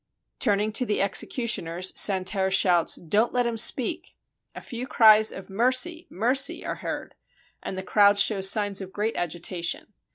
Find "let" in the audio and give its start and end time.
3.33-3.45